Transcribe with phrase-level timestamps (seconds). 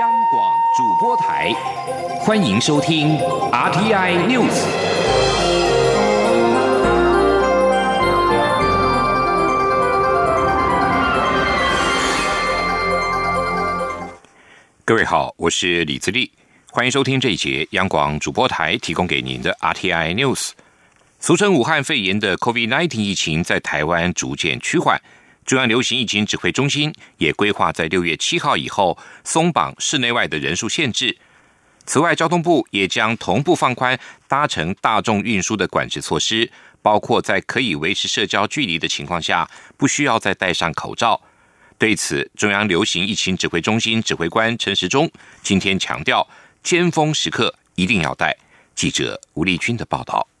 [0.00, 1.52] 央广主播台，
[2.20, 3.18] 欢迎收听
[3.50, 4.48] RTI News。
[14.86, 16.32] 各位好，我是李自立，
[16.70, 20.52] 欢迎收听这一节央广主播台提供给您的 RTI News。
[21.20, 24.98] 俗称武汉肺炎的 COVID-19 疫情在台湾逐渐趋缓。
[25.44, 31.18] 中央流行疫情指挥中心也规划在六月七号以后松绑室内外的人数限制。
[31.84, 36.48] 此外，交通部也将同步放宽搭乘大众运输的管制措施，
[36.80, 41.20] 包括在可以维持社交距离的情况下，不需要再戴上口罩。
[41.76, 45.10] 对此，中央流行疫情指挥中心指挥官陈时中
[45.42, 46.28] 今天强调，
[46.62, 48.38] 尖峰时刻一定要戴。
[48.76, 50.31] 记者吴丽君的报道。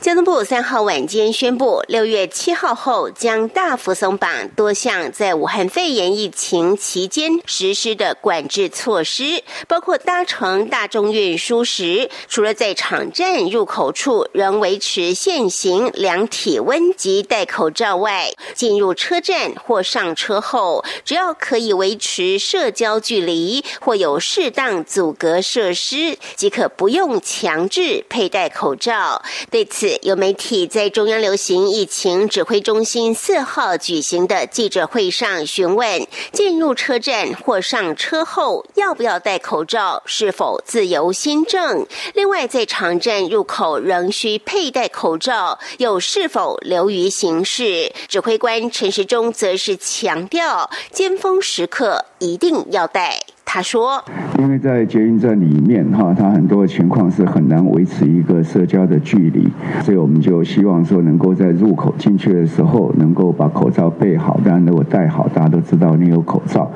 [0.00, 29.22] 交通部三号晚间宣布，六月七号后将大幅松绑多项在武汉肺炎疫情期间实施的管制措施，包括搭乘大众运输时，除了在场站入口处仍维持现行量体温及戴口罩外，进入车站或上车后，只要可以维持社交距离或有适当阻隔设施，即可不用强制佩戴口罩。
[29.50, 40.02] 对此，有媒体在中央流行疫情指挥中心四号举行的记者会上询问：进入车站或上车后要不要戴口罩？
[40.06, 41.86] 是否自由新政？
[42.14, 47.92] 另外，在场站入口仍需佩戴口罩，又是否流于形式？
[48.08, 53.24] 指挥官陈时中则是强调，尖峰时刻一定要戴。
[53.48, 54.04] 他说
[54.38, 59.48] ：“因为在捷运站里面，哈，它很多情况是很难维持一个社交的距离，
[59.82, 66.70] 所以我们就希望说，能够在入口进去的时候，能够把口罩备好，当然如果戴好，大家都知道你有口罩。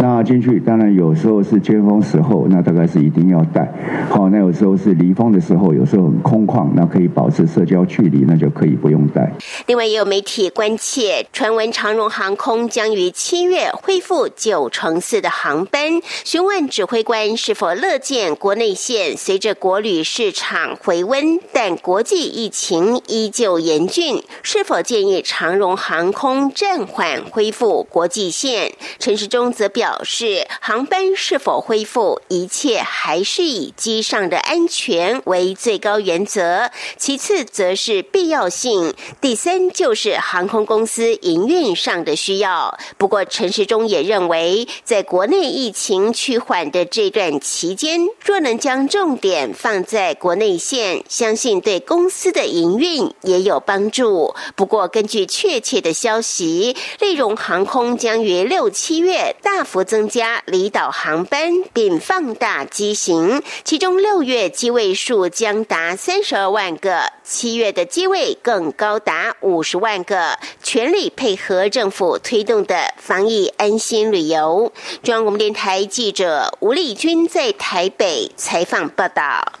[0.00, 3.70] 那进去当然有时候是尖峰时候，那大概是一定要戴。
[4.08, 9.30] 好，那有时候是离峰的时候，有时候很空旷，那可以保持社交距离，那就可以不用戴。
[9.66, 28.72] 另外，也有媒体关切，传闻长荣航空将于七月恢复九成四的航班。”询问指挥官是否乐见国内线随着国旅市场回温，但国际疫情依旧严峻，是否建议长荣航空暂缓恢复国际线？
[28.98, 42.76] 陈时中则表示，航班是否恢复，一切还是以机上的安全为最高原则，其次则是必要性，第三就是航空公司营运上的需要。
[42.98, 54.34] 不过，陈时中也认为，在国内疫情趋缓的这段期间，若能将重点放在国内线，相信对公司的营运也有帮助。
[54.56, 74.72] 不过，根据确切的消息，内容航空将于六七月大幅增加离岛航班，并放大机型，其中六月机位数将达三十二万个，七月的机位更高达五十万个，全力配合政府推动的防疫安心旅游。
[75.02, 75.84] 中央广播电台。
[75.94, 79.60] 记者吴丽君在台北采访报道。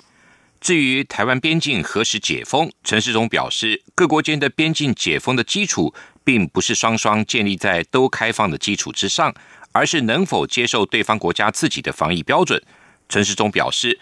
[0.60, 9.32] 至于台湾边境何时解封，陈世忠表示，各国间的边境解封的基础，并不是双双建立在都开放的基础之上，
[9.70, 12.60] 而是能否接受对方国家自己的防疫标准。
[13.08, 14.00] 陈世忠表示，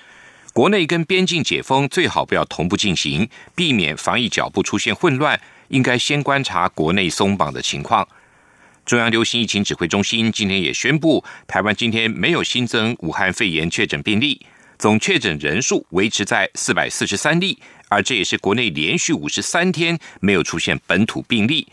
[0.55, 5.39] 国内跟边境解封最好不要同步进行，避免防疫脚步出现混乱，
[5.69, 8.09] 应该先观察国内松绑的情况。
[8.85, 14.45] 中央流行疫情指挥中心今天也宣布，台湾今天没有新增武汉肺炎确诊病例，
[14.77, 17.57] 总确诊人数维持在四百四十三例，
[17.89, 21.67] 而这也是国内连续五十三天没有出现本土病例。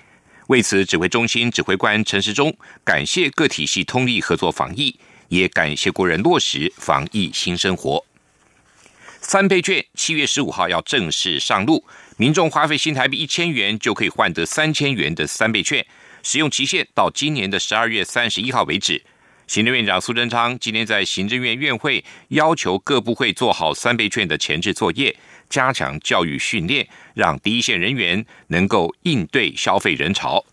[0.47, 4.95] 为此，指挥中心指挥官陈时中感谢各体系通力合作防疫，
[5.29, 8.05] 也感谢国人落实防疫新生活。
[9.21, 11.83] 三倍券七月十五号要正式上路，
[12.17, 15.85] 民众花费新台币一千元就可以换得三千元的三倍券。
[16.31, 19.03] 使用期限到今年的十二月三十一号为止。
[19.47, 25.15] 行政院长苏贞昌今天在行政院院会要求各部会做好三倍券的前置作业，
[25.49, 30.45] 加强教育训练，让第一线人员能够应对消费人潮。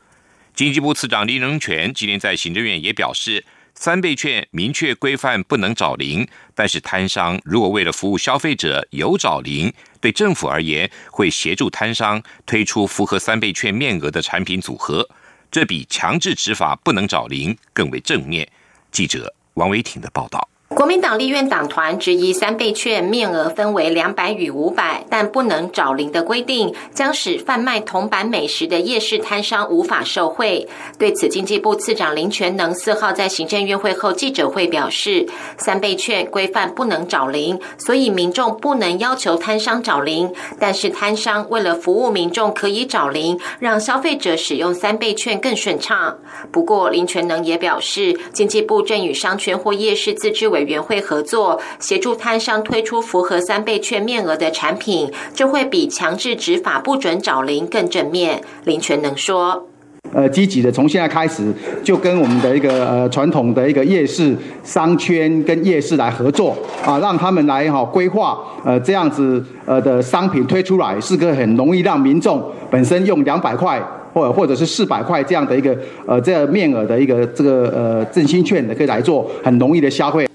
[0.55, 3.45] 经济部次长林荣权今天在行政院也表示，
[3.75, 9.71] 三倍券明确规范不能找零，但是摊商如果为了服务消费者有找零，
[10.01, 15.07] 对政府而言会协助摊商推出符合三倍券面额的产品组合。
[15.51, 18.49] 这比强制执法不能找零更为正面。
[18.91, 20.49] 记者王维挺的报道。
[20.77, 30.69] 国民党立院党团质疑三倍券面额分为两百与五百，但不能找零的规定，将使贩卖铜板美食的夜市摊商无法受惠。
[30.99, 35.27] 对此，经济部次长林全能四号在行政院会后记者会表示，
[35.57, 40.31] 三倍券规范不能找零，所以民众不能要求摊商找零，
[40.61, 46.19] 但是摊商为了服务民众可以找零，让消费者使用三倍券更顺畅。
[46.53, 58.43] 不过，林全能也表示，经济部正与商圈或夜市自治委员会合作，协助摊商推出符合三倍券面额的产品，这会比强制执法不准找零更正面。
[58.65, 59.69] 林全能说
[60.13, 61.53] ：“呃，积极的从现在开始，
[61.83, 73.83] 就跟我们的一个呃传统的一个夜市商圈跟夜市来合作啊，让他们来哈规划呃这样子呃的商品推出来，是个很容易让民众本身用两百块
[74.13, 75.77] 或或者是四百块这样的一个
[76.07, 80.26] 呃这样面额的一个这个呃振兴券的，可以来做很容易的消费。”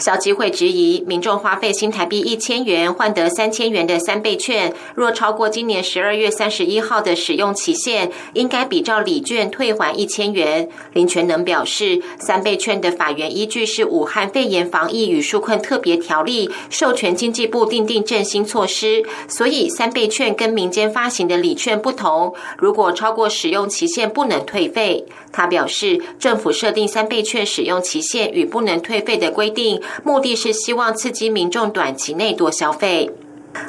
[0.00, 10.68] 消基会质疑，民众花费新台币一千元换得三千元的三倍券，若超过今年十二月三十一号的使用期限，应该比照礼券退还一千元。
[10.94, 25.04] 林全能表示，三倍券的法源依据是《武汉肺炎防疫与纾困特别条例》，授权经济部订定振兴措施，所以三倍券跟民间发行的礼券不同，如果超过使用期限不能退费。
[25.32, 29.80] 他表示，政府设定三倍券使用期限与不能退费的规定。
[30.02, 33.10] 目的是希望刺激民众短期内多消费。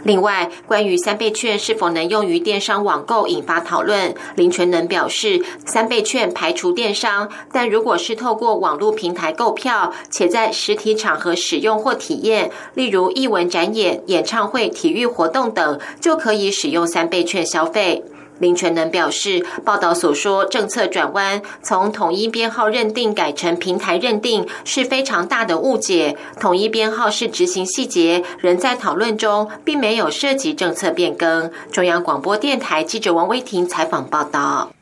[0.03, 18.03] 另外，关于三倍券是否能用于电商网购引发讨论，林全能表示，三倍券排除电商，但如果是透过网络平台购票，且在实体场合使用或体验，例如艺文展演、演唱会、体育活动等，就可以使用三倍券消费。
[18.39, 26.17] 林全能表示，报道所说政策转弯，从统一编号认定改成平台认定，是非常大的误解。
[26.39, 31.51] 统一编号是执行细节，仍在讨论中，并没有涉及政策变更。
[31.71, 34.73] 中央广播电台记者王威婷采访报道。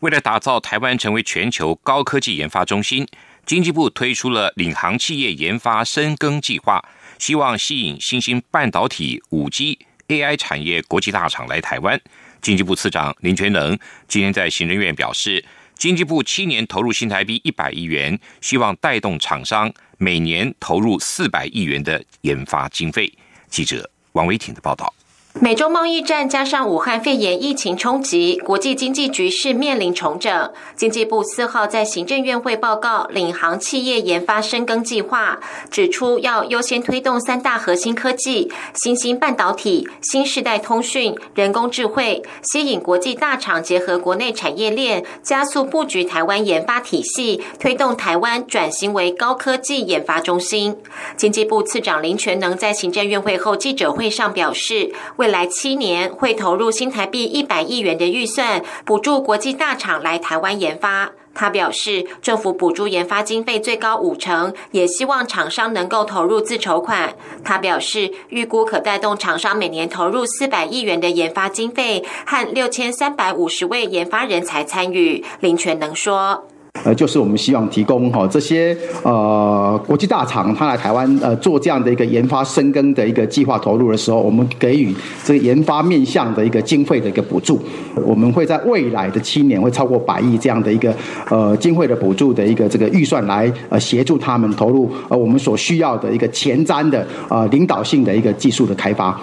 [0.00, 3.06] 为了打造台湾成为全球高科技研发中心，
[3.44, 6.82] 经济部推出了领航企业研发深耕计划，
[7.18, 9.78] 希望吸引新兴半导体、五 G、
[10.08, 12.00] AI 产业国际大厂来台湾。
[12.46, 13.76] 经济部次长林全能
[14.06, 15.44] 今天在行政院表示，
[15.74, 23.12] 经济部七年投入新台币一百亿元，希望带动厂商每年投入四百亿元的研发经费。
[23.48, 24.94] 记者王维挺的报道。
[25.38, 30.50] 美中贸易战加上武汉肺炎疫情冲击，国际经济局势面临重整。
[30.74, 35.38] 经济部四号在行政院会报告领航企业研发深耕计划，
[35.70, 50.78] 指出要优先推动三大核心科技：新兴半导体、新时代通讯、人工智慧，吸引国际大厂结合国内产业链，加速布局台湾研发体系，推动台湾转型为高科技研发中心。
[51.14, 61.10] 经济部次长林全能在行政院会后记者会上表示，为未来七年会投入新台币一百亿元的预算，补助国际大厂来台湾研发。
[61.34, 67.16] 他表示，政府补助研发经费最高五成，也希望厂商能够投入自筹款。
[67.42, 75.24] 他表示，预估可带动厂商每年投入四百亿元的研发经费，和六千三百五十位研发人才参与。
[75.40, 76.46] 林全能说。
[76.84, 84.94] 呃，就是我们希望提供哈这些呃国际大厂，他来台湾呃做这样的一个研发深耕的一个计划投入的时候，我们给予
[85.24, 87.60] 这个研发面向的一个经费的一个补助。
[88.04, 90.94] 我们会在未来的七年会超过百亿这样的一个
[91.30, 99.18] 呃经费的补助的一个这个预算来呃协助他们投入呃我们所需要的一个前瞻的呃领导性的一个技术的开发。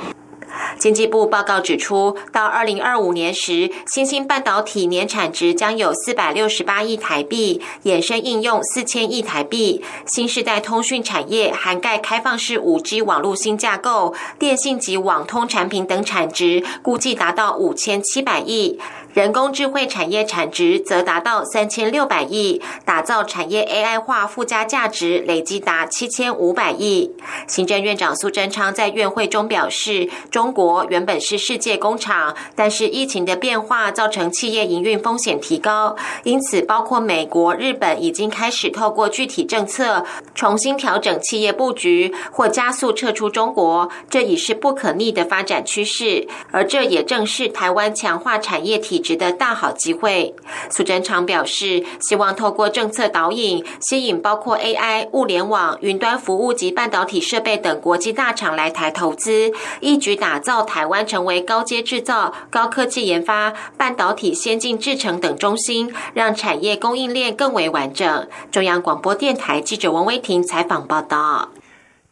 [0.84, 9.82] 经济部报告指出，到二零二五年时，新兴半导体年产值将有四百六十八亿台币，衍生应用四千亿台币。
[10.06, 18.78] 新时代通讯产业涵盖开放式五 G 网络新架构、电信及网通产品等产值，估计达到五千七百亿。
[19.14, 27.12] 人工智慧产业产值则达到三千六百亿，打造产业 AI 化附加价值累计达七千五百亿。
[27.48, 40.04] 行政院长苏贞昌在院会中表示，中国原本是世界工厂，但是疫情的变化造成企业营运风险提高，因此包括美国、日本已经开始透过具体政策
[40.34, 46.28] 重新调整企业布局，或加速撤出中国，这已是不可逆的发展趋势。
[46.50, 49.03] 而这也正是台湾强化产业体。
[49.04, 50.34] 质的大好机会。
[50.72, 68.28] 苏贞昌表示，希望透过政策导引，吸引包括 AI、物联网、云端服务及半导体设备等国际大厂来台投资，一举打造台湾成为高阶制造、高科技研发、半导体先进制程等中心，让产业供应链更为完整。
[68.50, 71.50] 中央广播电台记者王威婷采访报道。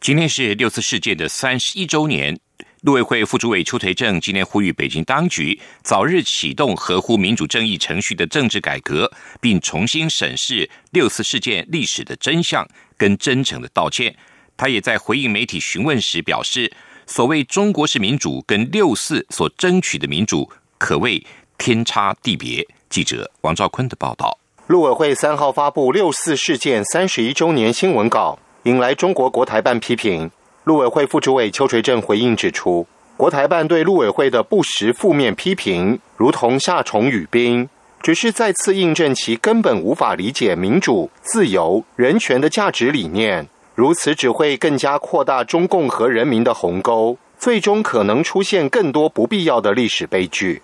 [0.00, 2.36] 今天是六四事件的三十一周年，
[2.82, 9.08] 陆委会副主委邱垂正今天呼吁北京当局早日启动合乎民主正义程序的政治改革，
[9.40, 14.12] 并重新审视六四事件历史的真相，跟真诚的道歉。
[14.56, 16.72] 他也在回应媒体询问时表示，
[17.06, 21.24] 所谓中国式民主跟六四所争取的民主可谓
[21.56, 22.66] 天差地别。
[22.90, 24.36] 记者王兆坤的报道。
[24.66, 28.40] 陆委会三号发布六四事件三十一周年新闻稿。
[28.64, 30.30] 引来中国国台办批评，
[30.64, 37.68] 陆委会副主委邱垂正回应指出，国台办对陆委会的不实负面批评，如同夏虫语冰，
[38.00, 43.48] 只是再次印证其根本无法理解民主、自由、人权的价值理念。
[43.74, 50.62] 如此只会更加扩大中共和人民的鸿沟，最终可能出现更多不必要的历史悲剧。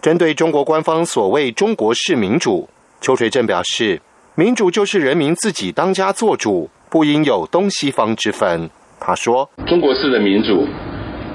[0.00, 2.68] 针对中国官方所谓中国式民主，
[3.00, 4.00] 邱垂正表示，
[4.36, 6.70] 民主就是人民自己当家作主。
[6.88, 8.68] 不应有东西方之分。
[9.04, 10.68] 他说：“中国式的民主，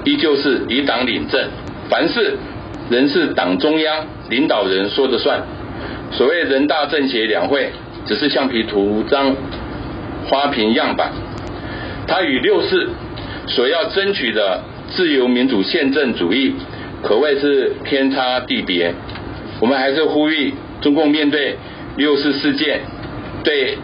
[0.04, 1.46] 依旧是以党领政，
[1.90, 2.34] 凡事
[2.88, 5.42] 人是党中央领导人说的算。
[6.10, 7.70] 所谓人大政协两会，
[8.06, 9.36] 只是橡皮图章、
[10.26, 11.12] 花瓶样板。
[12.06, 12.88] 他与六四
[13.46, 16.54] 所要争取的自由民主宪政主义，
[17.02, 18.94] 可谓是天差地别。
[19.60, 21.58] 我们还是呼吁中共面对
[21.98, 22.80] 六四事件，
[23.44, 23.76] 对。”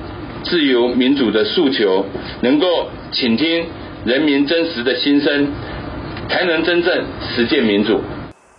[0.45, 2.05] 自由民主的诉求，
[2.43, 2.67] 能够
[3.13, 3.67] 倾听
[4.05, 5.51] 人民真实的心声，
[6.29, 8.01] 才能真正实践民主。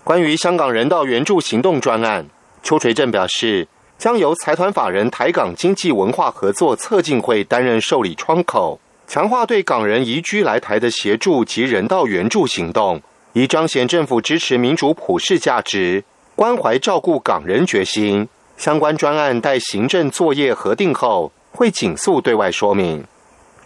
[0.04, 2.26] 关于香港人道援助行动专案，
[2.64, 13.02] 邱垂正表示，将由财团法人台港经济文化合作策进会担任受理窗口，强化对港人移居来台的协助及人道援助行动，
[13.34, 16.04] 以彰显政府支持民主普世价值、
[16.36, 18.28] 关怀照顾港人决心。
[18.58, 21.32] 相关专案待行政作业核定后。
[21.56, 23.06] 会紧速对外说明。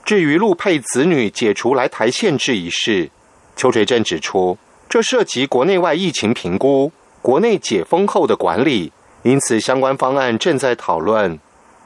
[0.05, 3.09] 至于陆配子女解除来台限制一事，
[3.55, 6.91] 邱垂正指出，这涉及国内外疫情评估、
[7.21, 8.91] 国内解封后的管理，
[9.23, 11.39] 因此相关方案正在讨论。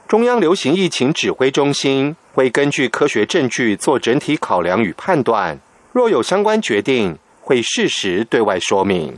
[0.06, 5.58] 中央流行疫情指挥中心会根据科学证据做整体考量与判断，
[5.92, 9.16] 若有相关决定，会适时对外说明。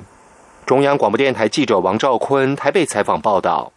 [0.64, 3.73] 中央广播电台记者王兆坤台北采访报道。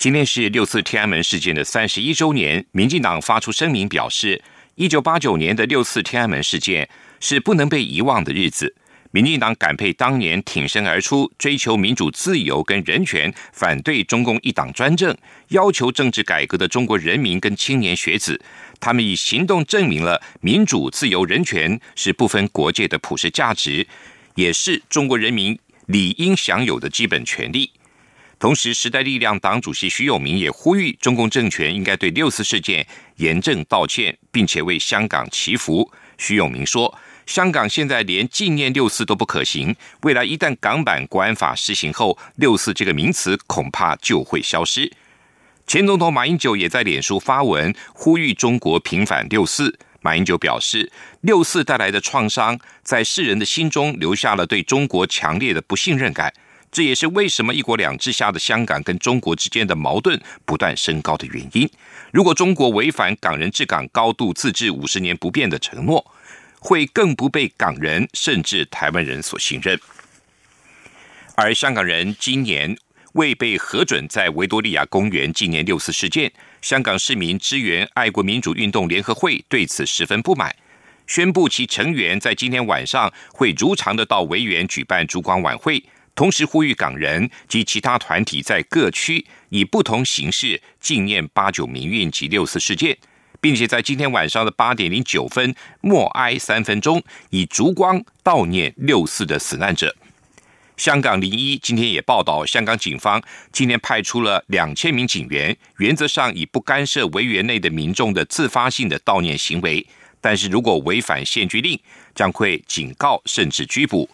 [0.00, 4.42] 今天是六四天安门事件的三十一周年，民进党发出声明表示，
[4.74, 6.88] 一九八九年的六四天安门事件
[7.20, 8.74] 是不能被遗忘的日子。
[9.10, 15.14] 民进党感佩当年挺身而出、追求民主自由跟人权、反对中共一党专政、
[15.48, 18.40] 要求政治改革的中国人民跟青年学子，
[18.80, 23.86] 他们以行动证明了民主、自由、人权是不分国界的普世价值，
[24.34, 27.70] 也是中国人民理应享有的基本权利。
[28.40, 35.92] 同时，时代力量党主席徐永明也呼吁中共政权应该对六四事件严正道歉，并且为香港祈福。
[36.16, 44.90] 徐永明说：“香港现在连纪念六四都不可行，未来一旦港版国安法施行后，六四这个名词恐怕就会消失。”
[45.68, 49.78] 前总统马英九也在脸书发文呼吁中国平反六四。
[50.00, 56.32] 马英九表示，六四带来的创伤在世人的心中留下了对中国强烈的不信任感。
[56.72, 61.68] 这也是为什么“一国两制”下的香港跟中国之间的矛盾不断升高的原因。
[62.12, 66.04] 如果中国违反港人治港、高度自治、五十年不变的承诺，
[66.60, 69.78] 会更不被港人甚至台湾人所信任。
[71.34, 72.76] 而香港人今年
[73.14, 76.30] 未被核准在维多利亚公园纪念六四事件，
[76.62, 80.54] 香港市民支援爱国民主运动联合会对此十分不满，
[81.06, 85.82] 宣布其成员在今天晚上会如常的到维园举办烛光晚会。
[86.14, 92.96] 同时呼吁港人及其他团体在各区以不同形式纪念八九民运及六四事件，
[93.40, 99.96] 并且在今天晚上的八点零九分默哀三分钟，以烛光悼念六四的死难者。
[100.76, 109.86] 香港零一今天也报道，香港警方今天派出了两千名警员，原则上以不干涉维园内的民众的自发性的悼念行为，
[110.22, 111.78] 但是如果违反限聚令，
[112.14, 114.08] 将会警告甚至拘捕。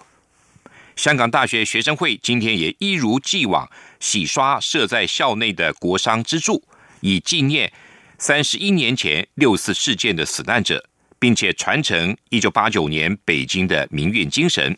[0.97, 6.63] 香港大学学生会今天也一如既往洗刷设在校内的国殇之柱，
[7.01, 7.71] 以纪念
[8.19, 10.83] 三十一年前六四事件的死难者，
[11.19, 14.77] 并且传承一九八九年北京的民运精神。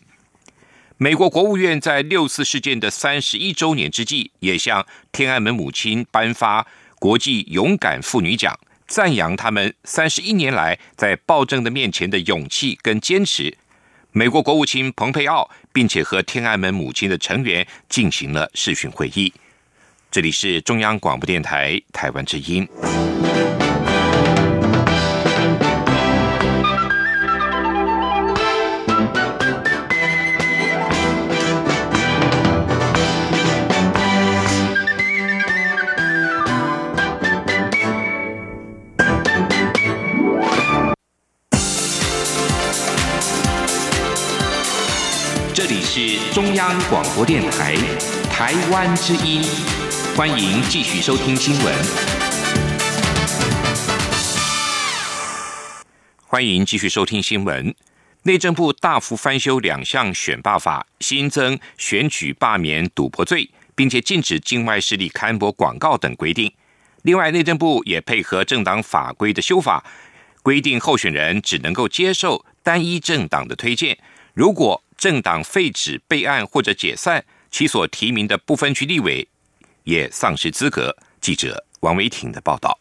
[0.96, 6.66] 美国国务院在六四事件的三十一周年之际，也向天安门母亲颁发
[6.98, 8.58] 国际勇敢妇女奖，
[8.88, 13.56] 赞扬他们三十一年来在暴政的面前的勇气跟坚持。
[14.18, 19.32] 美国国务卿蓬佩奥并且和天安门母亲的成员进行了视讯会议。
[20.10, 22.66] 这里是中央广播电台台湾之音。
[45.58, 47.74] 这里是中央广播电台
[48.30, 49.42] 台湾之音，
[50.16, 51.74] 欢迎继续收听新闻。
[56.28, 57.74] 欢迎继续收听新闻。
[58.22, 66.52] 内政部大幅翻修两项选罢法，新增选举罢免赌博罪，并且禁止境外势力刊播广告等规定。
[67.02, 69.84] 另外，内政部也配合政党法规的修法，
[70.44, 73.98] 规定候选人只能够接受单一政党的推荐。
[74.34, 79.26] 如果政党废止备案或者解散，其所提名的部分区立委
[79.84, 80.94] 也丧失资格。
[81.20, 82.76] 记者王维挺的报道。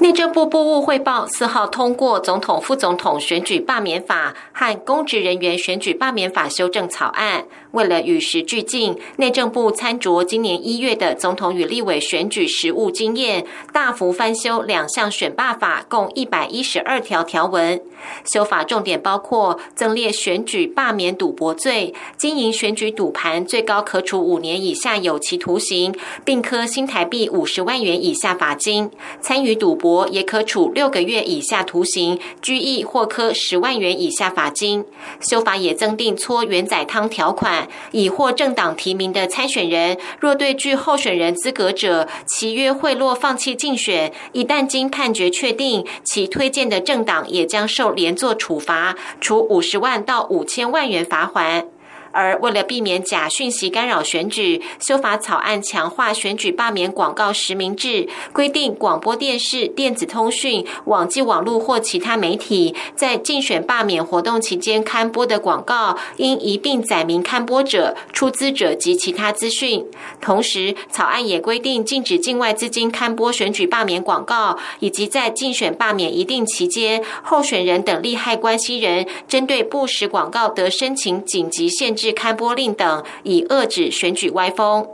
[0.00, 7.46] 内政部部务汇报四号通过总统、副总统选举罢免法和公职人员选举罢免法修正草案。
[7.72, 17.80] 为了与时俱进，内政部参酌今年一月的总统与立委选举实务经验，大幅翻修两项选罢法，共一百一十二条条文。
[18.24, 25.92] 修法重点包括增列选举罢免赌博罪，经营选举赌盘最高可处五年以下有期徒刑，
[26.24, 28.88] 并科新台币五十万元以下罚金；
[29.20, 34.84] 参与赌博也可处六个月以下徒刑、拘役或科十万元以下罚金。
[35.20, 37.57] 修法也增订搓圆仔汤条款，
[37.90, 47.88] 已获政党提名的参选人，若对具候选人资格者其约贿赂放弃竞选，一旦经判决确定，其推荐的政党也将受。
[47.98, 51.66] 连坐处罚，处五十万到五千万元罚款。
[52.12, 69.84] 而为了避免假讯息干扰选举，修法草案强化选举罢免广告实名制，规定广播电视、电子通讯、网际网络或其他媒体在竞选罢免活动期间刊播的广告，应一并载明刊播者、出资者及其他资讯。
[70.20, 81.97] 同时，草案也规定禁止境外资金刊播选举罢免广告，以及在竞选罢免一定期间，候选人等利害关系人针对不实广告得申请紧急限。
[81.98, 84.86] 制刊播令等，以遏制选举歪风。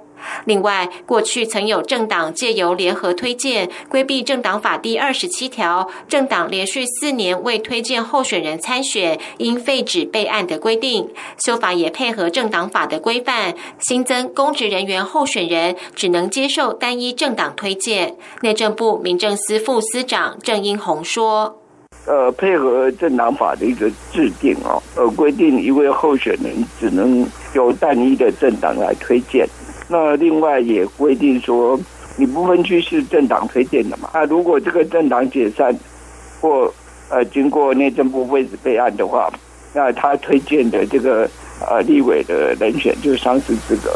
[0.47, 11.11] 另外，过去曾有政党借由联合推荐，规避政党法第二十七条，政党连续四年未推荐候选人参选，应废止备案的规定。
[11.45, 18.17] 修法也配合政党法的规范，新增公职人员候选人只能接受单一政党推荐。
[18.41, 21.61] 内政部民政司副司长郑英宏说。
[22.07, 29.49] 呃，配合政党法的一个制定哦，呃，规定一位候选人只能由单一的政党来推荐。
[29.89, 31.81] 那另外也规定说，
[32.17, 34.11] 你不分区是政党推荐的嘛？
[34.13, 35.75] 那如果这个政党解散
[36.41, 36.71] 或
[37.09, 39.31] 呃经过内政部位置备案的话，
[39.73, 41.29] 那他推荐的这个
[41.67, 43.91] 呃立委的人选就丧失资格。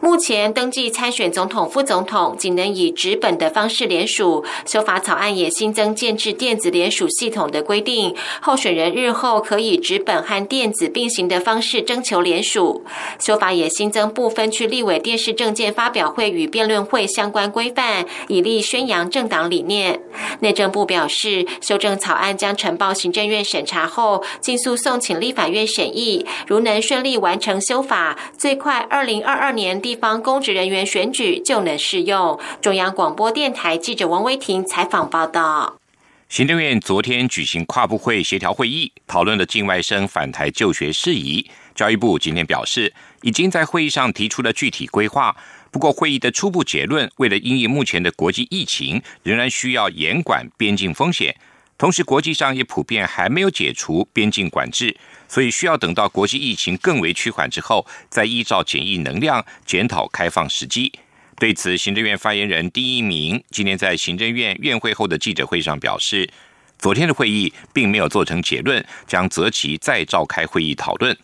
[0.00, 4.44] 目前登记参选总统、副总统仅能以纸本的方式联署。
[4.66, 12.84] 修法草案也新增建制电子联署系统的规定，候选人日后可以纸本和电子并行的方式征求联署。
[13.18, 20.00] 修法也新增部分区立委电视政见发表会与辩论会相关规范，以利宣扬政党理念。
[20.40, 26.26] 内政部表示，修正草案将呈报行政院审查后，尽速送请立法院审议。
[26.46, 29.80] 如能顺利完成修法，最快二零二二年。
[29.84, 32.40] 地方公职人员选举就能适用。
[32.62, 35.78] 中央广播电台记者王威婷采访报道。
[36.30, 41.46] 行政院昨天举行跨部会协调会议，讨论了境外生返台就学事宜。
[41.74, 45.36] 教育部今天表示，已经在会议上提出了具体规划。
[45.70, 51.36] 不过，会议的初步结论，为了应应目前的国际疫情，仍然需要严管边境风险。
[51.76, 54.96] 同时，国际上也普遍还没有解除边境管制，
[55.28, 60.92] 所以需要等到国际疫情更为趋缓之后，再依照检疫能量检讨开放时机。
[61.36, 66.30] 对此，行政院发言人第一名今天在行政院院会后的记者会上表示，
[66.78, 71.16] 昨天的会议并没有做成结论，将择期再召开会议讨论。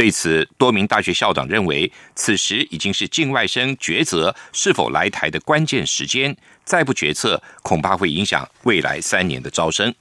[0.00, 6.34] 对此，多名大学校长认为，此时已经是境外生抉择是否来台的关键时间，
[6.64, 9.94] 再不决策，恐怕会影响未来三年的招生。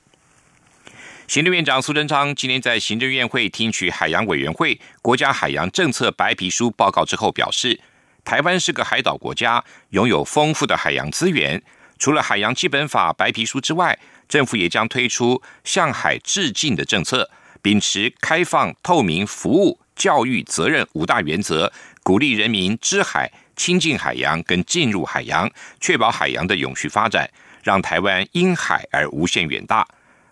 [1.28, 7.82] 行政院长苏贞昌今天在行政院会听取海洋委员会国家海洋政策白皮书报告之后表示，
[8.24, 11.62] 台湾是个海岛国家，拥有丰富的海洋资源。
[11.98, 17.30] 除了海洋基本法白皮书之外，政府也将推出向海致敬的政策，
[17.62, 27.30] 秉持开放、透明、服务、教育、责任五大原则，鼓励人民知海、亲近海洋跟进入海洋，确保海洋的永续发展，
[27.62, 29.86] 让台湾因海而无限远大。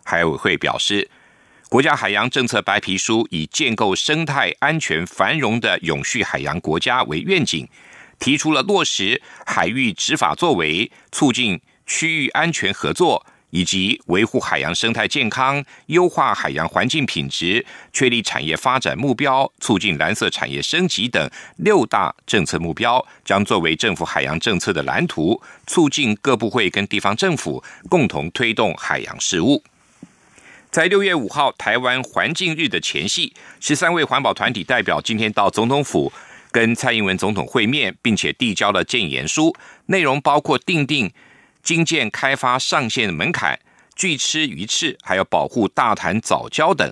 [0.05, 1.09] 海委会表示，
[1.67, 7.67] 国家海洋政策白皮书以建构生态安全繁荣的永续海洋国家为愿景，
[8.19, 29.63] 提出了落实海域执法作为，促进区域安全合作，以及维护海洋生态健康、优化海洋环境品质、确立产业发展目标、促进蓝色产业升级等六大政策目标，将作为政府海洋政策的蓝图，促进各部会跟地方政府共同推动海洋事务。
[30.69, 36.11] 在六月五号台湾环境日的前夕，十三位环保团体代表今天到总统府
[36.51, 39.55] 跟蔡英文总统会面，并且递交了建言书，
[39.85, 41.11] 内容包括订定
[41.67, 43.59] 新建开发上线的门槛、
[43.93, 46.89] 拒吃鱼翅，还要保护大潭藻礁等。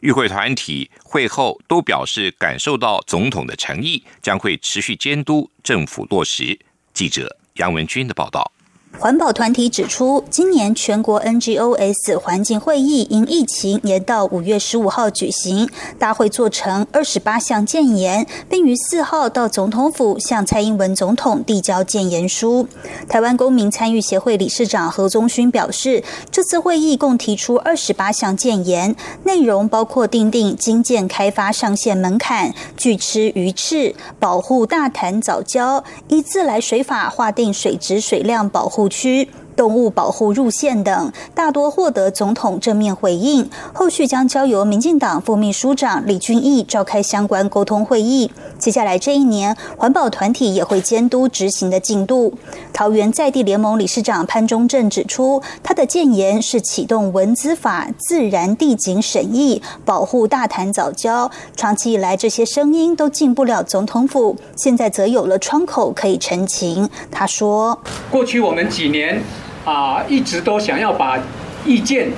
[0.00, 6.58] 与会团体会后都表示感受到总统的诚意，将会持续监督政府落实。
[6.92, 8.52] 记者杨文军的报道。
[9.00, 22.66] 环保团体指出，今年全国 NGOs 环境会议因疫情延到五月十五号举行，大会做成二十八项建言，并于四号到总统府向蔡英文总统递交建言书。
[23.08, 38.87] 台湾公民参与协会理事长何宗勋表示，这次会议共提出二十八项建言，内容包括订定经建开发上限门槛、拒吃鱼翅、保护大潭藻礁、依自来水法划定水质水量保护。
[38.88, 39.28] 区。
[39.58, 43.50] 动物保护路线等，大多获得总统正面回应。
[43.74, 48.30] 后续将交由民进党副秘书长李俊毅召开相关沟通会议。
[48.56, 52.32] 接下来这一年，环保团体也会监督执行的进度。
[52.72, 61.28] 桃园在地联盟理事长潘中正指出，他的建言是启动文资法自然地景审议，保护大潭早礁。
[61.56, 66.88] 长期以来，这些声音都进不了总统府，现在则有了窗口可以澄清。
[67.10, 67.76] 他说
[68.08, 69.20] ：“过去我们几年。”
[69.68, 71.18] 啊，一直都想要把
[71.66, 72.08] 意见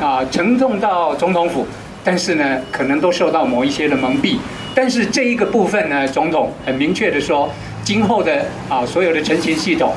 [0.00, 1.64] 啊呈送到总统府，
[2.02, 4.38] 但是呢，可能都受到某一些的蒙蔽。
[4.74, 7.48] 但是这一个部分呢，总统很明确的说，
[7.84, 9.92] 今后的啊所有的陈情系统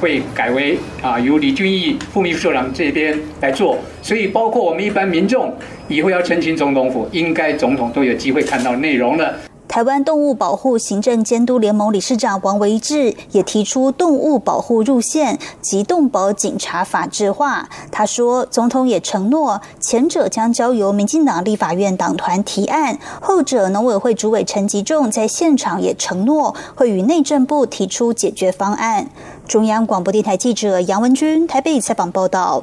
[0.00, 3.78] 会改为啊由李俊毅副秘书长这边来做。
[4.00, 5.54] 所以，包括我们一般民众
[5.88, 9.34] 以后要澄清总统府，应该总统都有机会看到内容了。
[9.66, 17.68] 台湾动物保护行政监督联盟理事长王维志也提出动物保护入线及动保警察法制化。
[17.90, 29.08] 他说，总统也承诺，前者将交由民进党立法院党团提案，后者农委会主委陈吉仲在现场也承诺会与内政部提出解决方案。
[29.48, 32.62] 中央广播电台记者杨文君台北采访报道。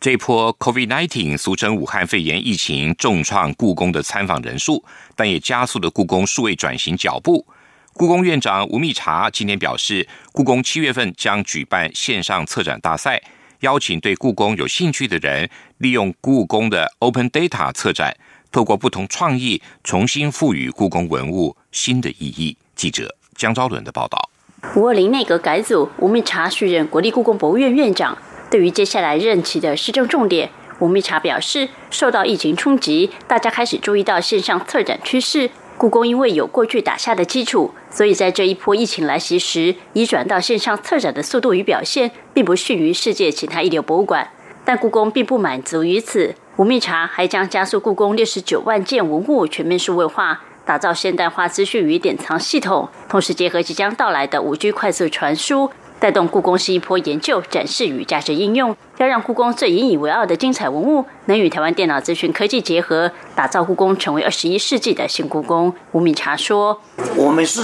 [0.00, 4.82] 这波 COVID-19，俗称武汉肺炎疫情，重创故宫的参访人数，
[5.14, 7.46] 但也加速了故宫数位转型脚步。
[7.92, 13.22] 故宫院长吴密察今天表示，故宫七月份将举办线上策展大赛，
[13.60, 18.16] 邀请对故宫有兴趣的人，利用故宫的 Open Data 策展，
[18.50, 22.56] 透过不同创意，重新赋予故宫文物新的意义。
[22.74, 24.30] 记者江昭伦的报道。
[24.76, 28.16] 五二零内阁改组，吴密察续任国立故宫博物院院长。
[28.50, 35.48] 对于接下来任期的施政重点，吴密察表示，受到疫情冲击，大家开始注意到线上策展趋势。
[35.78, 44.28] 故宫因为有过去打下的基础，所以在这一波疫情来袭时，移转到线上策展的速度与表现，并不逊于世界其他一流博物馆。
[44.64, 55.70] 但故宫并不满足于此，吴密察还将加速故宫六十九万件文物全面数位化，打造现代化资讯与典藏系统，同时结合即将到来的五 G 快速传输。
[56.00, 65.74] 带动故宫新一波研究、展示与价值应用，要让故宫最引以为傲的精彩文物能与台湾电脑资讯科技结合，打造故宫成为二十一世纪的新故宫。
[65.92, 66.80] 吴敏茶说
[67.14, 67.60] ：“我们是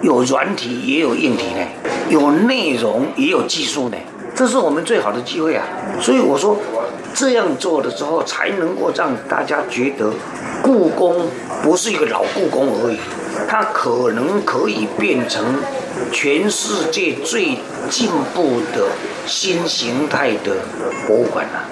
[0.00, 1.66] 有软体也有硬体呢，
[2.08, 3.98] 有内容也有技术呢，
[4.34, 5.66] 这是我们最好的机会啊！
[6.00, 6.56] 所以我说，
[7.12, 10.10] 这样做的时候，才能够让大家觉得
[10.62, 11.26] 故宫
[11.62, 12.98] 不是一个老故宫而已，
[13.46, 15.44] 它可能可以变成。”
[16.12, 17.56] 全世界最
[17.88, 18.90] 进步的
[19.26, 20.56] 新形态的
[21.06, 21.68] 博物馆了。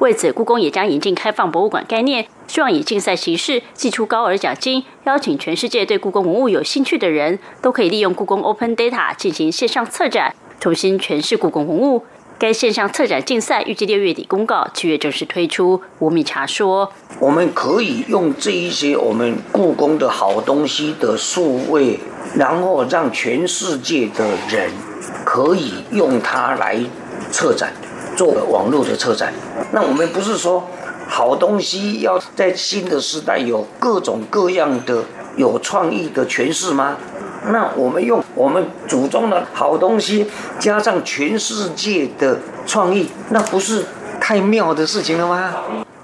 [0.00, 12.02] 为此，故宫也将引进开放博物馆概念，希望以竞赛形式寄出高额奖金，邀请全世界对故宫文物有兴趣的人都可以利用故宫 Open Data 进行线上策展，重新诠释故宫文物。
[12.36, 15.80] 该线上策展竞赛预计六月底公告，七月正式推出。
[16.00, 22.00] 吴米茶说：“我们可以用这一些我们故宫的好东西的数位，
[22.34, 24.68] 然后让全世界的人
[25.24, 26.76] 可以用它来
[27.30, 27.72] 策展，
[28.16, 29.32] 做网络的策展。
[29.72, 30.68] 那我们不是说
[31.06, 35.04] 好东西要在新的时代有各种各样的
[35.36, 36.96] 有创意的诠释吗？”
[37.52, 40.26] 那我们用我们祖宗的好东西，
[40.58, 43.84] 加上全世界的创意，那不是
[44.20, 45.54] 太妙的事情了吗？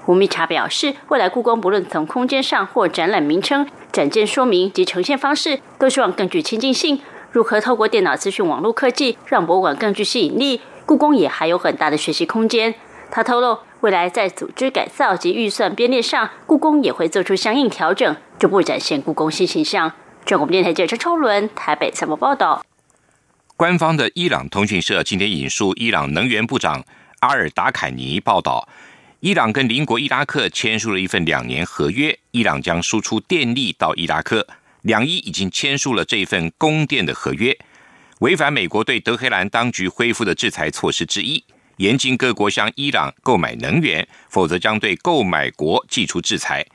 [0.07, 6.99] 吴密茶表示，未来故宫不论从空间上或展览名称、展件说明及呈现方式，都希望更具亲近性。
[7.31, 10.61] 如何透过电脑资讯网络科技，让博物馆更具吸引力？
[10.85, 12.73] 故宫也还有很大的学习空间。
[13.09, 19.91] 他透露，未来在组织改造及预算编列上，故宫也会做出相应调整，逐步展现故宫新形象。
[20.25, 22.65] 中国电台记者超伦台北采访报道。
[23.57, 26.83] 官方的伊朗通讯社今天引述伊朗能源部长
[27.19, 28.67] 阿尔达凯尼报道，
[29.19, 34.47] 伊朗跟邻国伊拉克签署了一份两年合约，伊朗将输出电力到伊拉克。
[34.83, 37.55] 两伊已经签署了这份供电的合约，
[38.19, 41.43] 违反美国对德黑兰当局恢复的制裁措施之一，
[41.77, 46.65] 严禁各国向伊朗购买能源，否则将对购买国寄出制裁。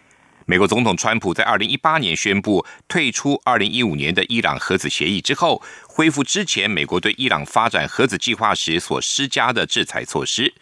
[0.48, 10.54] 美国总统川普在二零一八年宣布退出二零一五年的伊朗核子协议之后，恢复之前美国对伊朗发展核子计划时所施加的制裁措施，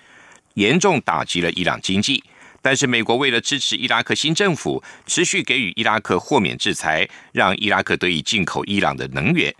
[0.54, 2.24] 严重打击了伊朗经济。
[2.62, 9.54] 但是，美国为了支持伊拉克新政府，持续给予伊拉克豁免制裁，让伊拉克得以进口伊朗的能源。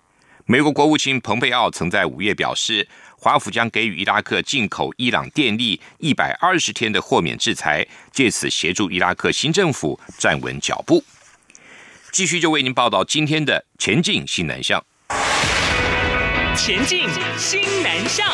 [0.47, 2.89] 美国国务卿蓬佩奥曾在五月表示。
[3.25, 7.83] 华府将给予伊拉克进口伊朗电力一百二十天的豁免制裁，
[8.13, 11.03] 借此协助伊拉克新政府站稳脚步。
[12.13, 14.85] 继续就为您报道今天的前进新南向。
[16.55, 17.09] 前进
[17.39, 18.29] 新南向。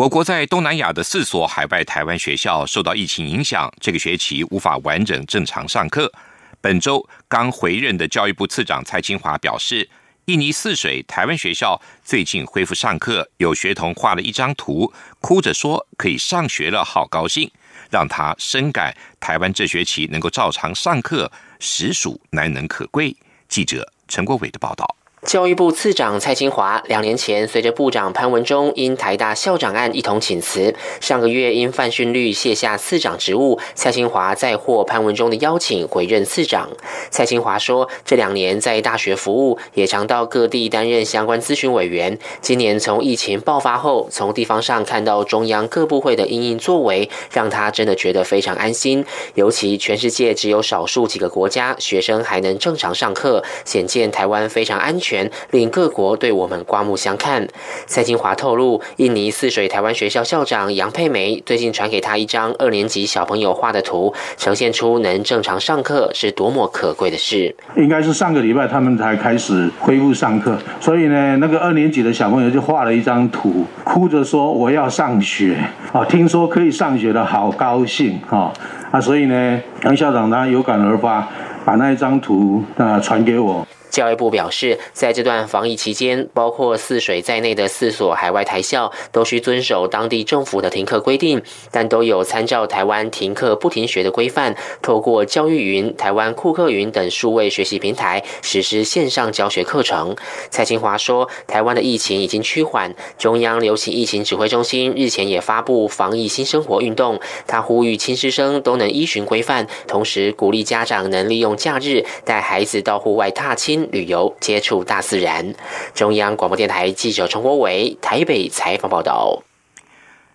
[0.00, 6.10] 我国在东南亚的四所海外台湾学校受到疫情影响，这个学期无法完整正常上课。
[6.58, 9.86] 本周刚回任的教育部次长蔡清华表示，
[10.24, 17.50] 印尼泗水台湾学校最近恢复上课，有学童画了一张图，哭着说可以上学了，好高兴，
[17.90, 23.14] 让他深感台湾这学期能够照常上课，实属难能可贵。
[23.50, 24.96] 记者陈国伟的报道。
[25.26, 33.60] 教育部次长蔡清华两年前随着部长潘文忠因台大校长案一同请辞，上个月因范训率卸下次长职务。
[33.74, 36.70] 蔡清华再获潘文忠的邀请回任次长。
[37.10, 42.18] 蔡清华说，这两年在大学服务，也常到各地担任相关咨询委员。
[42.40, 49.04] 今年从疫情爆发后，从地方上看到中央各部会的应应作为，让他真的觉得非常安心。
[49.34, 55.09] 尤其全世界只有少数几个国家学生还能正常上课，显见台湾非常安全。
[55.50, 57.46] 令各国对我们刮目相看。
[57.86, 67.54] 蔡金华透露，印尼泗水台湾学校校长杨佩梅最近传给他一张二年级小朋友画的图，呈现出能正常上课是多么可贵的事。
[67.76, 75.56] 应该是上个礼拜他们才开始恢复上课，所以呢，那个二年级的小朋友就画了一张图，哭着说我要上学
[75.92, 76.04] 啊！
[76.04, 78.52] 听说可以上学了，好高兴啊！
[78.90, 81.28] 啊，所以呢，杨校长他有感而发，
[81.64, 83.66] 把那一张图啊传给我。
[83.90, 100.16] 教育部表示，在这段防疫期间，包括泗水在内的四所海外台校都需遵守当地政府的停课规定，但都有参照台湾停课不停学的规范，透过教育云、台湾库克云等数位学习平台实施线上教学课程。
[100.50, 113.79] 蔡清华说，台湾的疫情已经趋缓，中央流行疫情指挥中心日前也发布防疫新生活运动，他呼吁亲师生都能依循规范，同时鼓励家长能利用假日带孩子到户外踏青。
[113.92, 115.54] 旅游接触大自然。
[115.94, 119.42] 中央广播电台记者陈国伟台北采访报道。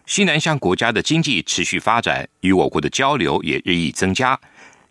[0.05, 4.39] 西南向国家的经济持续发展，与我国的交流也日益增加。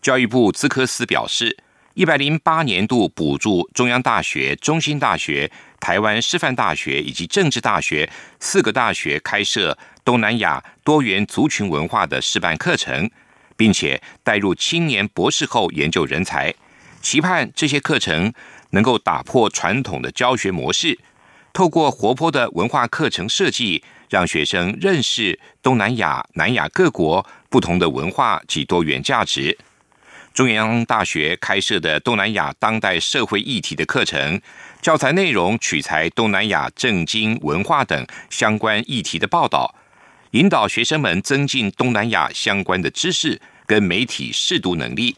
[0.03, 1.57] 教育部资科司表示，
[1.95, 13.09] 一百零八年度补助中央大学、中心大学、台湾师范大学以及政治大学四个大学开设东南亚多元族群文化的示范课程，
[13.57, 16.53] 并且带入青年博士后研究人才。
[17.05, 18.33] 期盼这些课程
[18.71, 20.99] 能够打破传统的教学模式，
[21.53, 29.57] 透过活泼的文化课程设计，让学生认识东南亚、南亚各国不同的文化及多元价值。
[30.33, 34.40] 中央大学开设的东南亚当代社会议题的课程，
[34.81, 39.75] 教材内容取材东南亚政经文化等相关议题的报道，
[40.31, 43.40] 引导学生们增进东南亚相关的知识。
[43.67, 45.17] 跟媒体识读能力。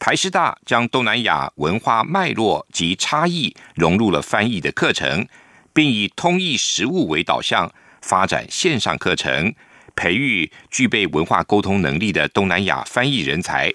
[0.00, 5.28] 台师大将东南亚文化脉络及差异融入了翻译的课程，
[5.74, 9.54] 并以通译实务为导向，发展线上课程，
[9.94, 13.70] 培育具备文化沟通能力的东南亚翻译人才。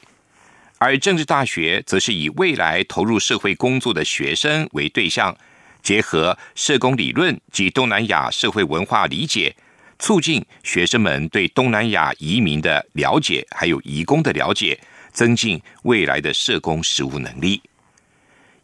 [0.80, 5.38] 而政治大学则是以未来投入社会工作的学生为对象，
[5.84, 9.56] 结合社工理论及东南亚社会文化理解。
[10.00, 14.78] 促进学生们对东南亚移民的了解，还有移工的了解，
[15.16, 17.60] 增进未来的社工实务能力。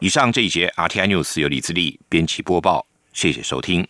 [0.01, 3.87] 以上这一节 RTI News 由李自立编辑播报，谢谢收听。